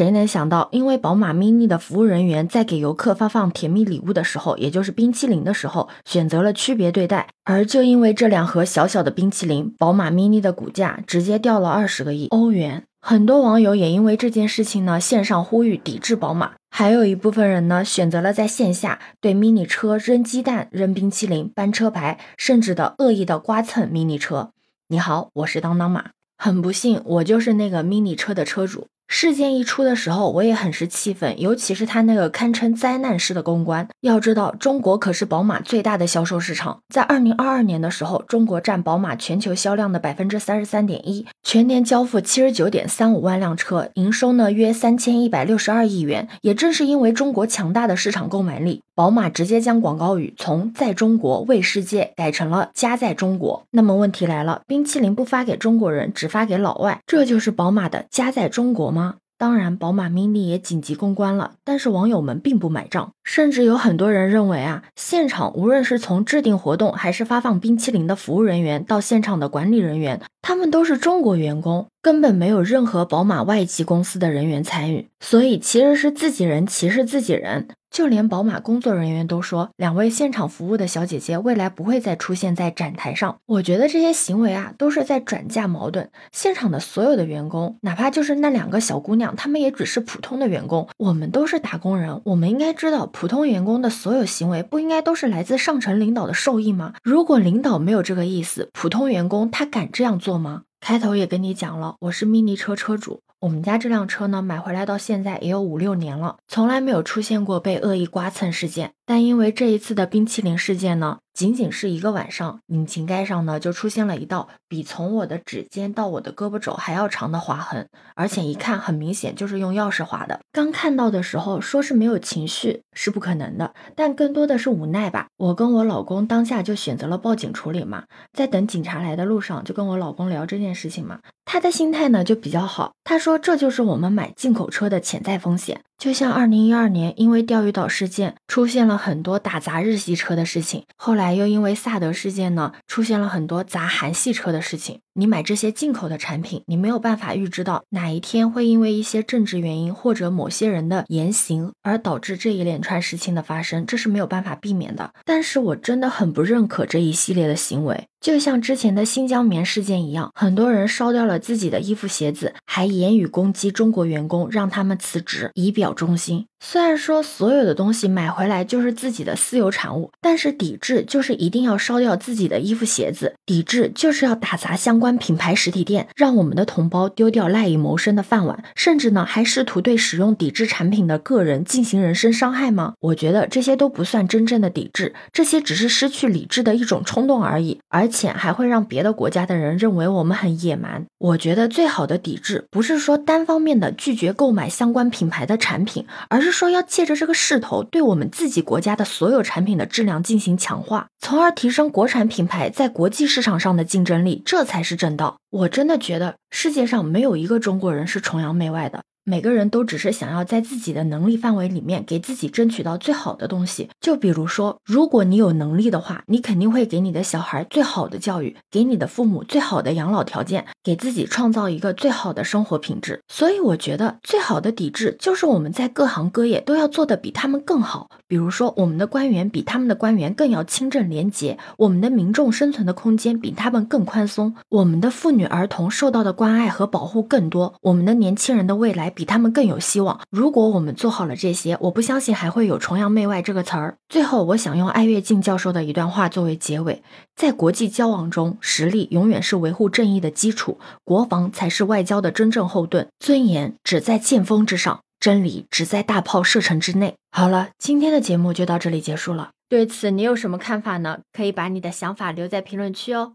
[0.00, 12.84] 谁能想到，因为宝马 Mini 的服务人员在给游客发放甜蜜礼物的时候，也就是冰淇淋的时候，选择了区别对待，而就因为这两盒小小的冰淇淋，宝马 Mini 的股价直接掉了二十个亿欧元。
[13.02, 24.52] 很多网友也因为这件事情呢，线上呼吁抵制宝马，还有一部分人呢，选择了在线下对 Mini 车扔鸡蛋、扔冰淇淋、搬车牌，甚至的恶意的刮蹭 Mini 车。
[24.88, 28.86] 你好，我是当当马，很不幸，我就是那个 Mini 车的车主。
[29.12, 33.88] 事件一出的时候，我也很是气愤，尤其是他那个堪称灾难式的公关。
[34.02, 46.28] 要知道，中国可是宝马最大的销售市场，在二零二二年的时候，中国占宝马全球销量的百分之三十三点一，全年交付七十九点三五万辆车，营收呢约三千一百六十二亿元。
[46.42, 53.64] 也正是因为中国强大的市场购买力，宝马直接将广告语从“在中国为世界”改成了“家在中国”。
[53.72, 58.99] 那么问题来了，冰淇淋不发给中国人，只发给老外，这就是宝马的“家在中国”吗？
[59.40, 77.68] 当然，宝马 Mini 也紧急公关了，但是网友们并不买账，甚至有很多人认为啊，现场无论是从制定活动还是发放冰淇淋的服务人员，到现场的管理人员，他们都是中国员工，根本没有任何宝马外籍公司的人员参与，所以其实是自己人歧视自己人。
[77.90, 83.38] 就连宝马工作人员都说，两位现场服务的小姐姐未来不会再出现在展台上。
[83.46, 86.08] 我觉得这些行为啊，都是在转嫁矛盾。
[86.30, 90.88] 现场的所有的员工，哪怕就是那两个小姑娘，她们也只是普通的员工。
[90.98, 96.94] 我们都是打工人，我们应该知道，普通员工的所有行为，不应该都是来自上层领导的授意吗？
[97.02, 100.62] 如果领导没有这个意思，普通员工他敢这样做吗？
[100.80, 103.20] 开头也跟你讲了，我是 mini 车车主。
[103.40, 108.92] 我们家这辆车呢，买回来到现在也有五六年了，从来没有出现过被恶意刮蹭事件。
[109.04, 120.40] 但因为这一次的冰淇淋事件呢，仅仅是一个晚上，引擎盖上呢就出现了一道比从我的指尖到我的胳膊肘还要长的划痕，而且一看很明显就是用钥匙划的。
[120.52, 125.28] 刚看到的时候说是没有情绪是不可能的，但更多的是无奈吧。
[125.38, 135.80] 我跟我老公当下就选择了报警处理嘛，在等警察来的路上就跟我老公聊这件事情嘛，他的心态呢就比较好，他说这就是我们买进口车的潜在风险。
[136.00, 145.00] 就像二零一二年，因为钓鱼岛事件出现了很多打砸日系车的事情，后来又因为萨德事件呢，出现了很多砸韩系车的事情。
[145.14, 155.10] 你买这些进口的产品，你没有办法预知到哪一天会因为一些政治原因或者某些人的言行而导致这一连串事情的发生，这是没有办法避免的。
[155.24, 166.46] 但是我真的很不认可这一系列的行为，就像之前的新疆棉事件一样，很多人烧掉了自己的衣服鞋子，还言语攻击中国员工，让他们辞职，以表忠心。
[166.62, 182.92] 虽然说所有的东西买回来就是自己的私有产物，但是抵制就是一定要烧掉自己的衣服鞋子，抵制就是要打砸相关品牌实体店，让我们的同胞丢掉赖以谋生的饭碗，甚至呢还试图对使用抵制产品的个人进行人身伤害吗？
[183.00, 191.06] 我觉得这些都不算真正的抵制，这些只是失去理智的一种冲动而已，而且还会让别的国家的人认为我们很野蛮。
[191.18, 196.50] 我觉得最好的抵制不是说单方面的拒绝购买相关品牌的产品，而是。
[196.60, 205.38] 说要借着这个势头，对我们自己国家的所有产品的质量进行强化，从而提升国产品牌在国际市场上的竞争力，这才是是正道。
[205.50, 209.04] 我真的觉得世界上没有一个中国人是崇洋媚外的。
[209.24, 213.88] 每个人都只是想要在自己的能力范围里面给自己争取到最好的东西。
[214.00, 223.20] 就比如说，如果你有能力的话，你肯定会给你的小孩最好的教育，给你的父母最好的养老条件，给自己创造一个最好的生活品质。
[223.28, 228.08] 所以，我觉得最好的抵制就是我们在各行各业都要做的比他们更好。
[228.26, 240.18] 比如说，我们的官员比他们的官员更要清正廉洁，我们的民众生存的空间比他们更宽松，我们的妇女儿童受到的关爱和保护更多，我们的年轻人的未来比他们更有希望。
[240.30, 243.96] 如果我们做好了这些，我不相信还会有“崇洋媚外”这个词儿。
[244.08, 247.02] 最后，我想用艾跃进教授的一段话作为结尾：
[247.36, 253.08] 在国际交往中，实力永远是维护正义的基础，国防才是外交的真正后盾。
[253.18, 257.16] 尊严只在剑锋之上，真理只在大炮射程之内。
[257.32, 259.50] 好了，今天的节目就到这里结束了。
[259.68, 261.20] 对此，你有什么看法呢？
[261.32, 263.34] 可以把你的想法留在评论区哦。